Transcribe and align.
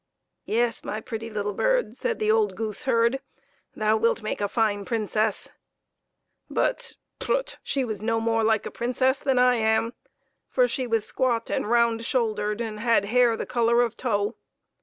"Yes, 0.45 0.83
my 0.83 0.99
pretty 0.99 1.29
little 1.29 1.53
bird," 1.53 1.95
said 1.95 2.17
the 2.17 2.31
old 2.31 2.55
goose 2.55 2.85
herd," 2.85 3.19
thou 3.75 3.95
wilt 3.97 4.23
make 4.23 4.41
a 4.41 4.47
fine 4.47 4.83
Princess!" 4.83 5.49
But, 6.59 6.93
prut! 7.19 7.59
she 7.61 7.85
was 7.85 8.01
no 8.01 8.19
more 8.19 8.43
like 8.43 8.65
a 8.65 8.71
Princess 8.71 9.19
than 9.19 9.37
I 9.37 9.57
am, 9.57 9.93
for 10.49 10.67
she 10.67 10.87
was 10.87 11.05
squat, 11.05 11.51
and 11.51 11.69
round 11.69 12.03
shouldered, 12.03 12.61
and 12.61 12.79
had 12.79 13.05
hair 13.05 13.33
of 13.33 13.37
the 13.37 13.45
color 13.45 13.83
of 13.83 13.95
tow. 13.95 14.35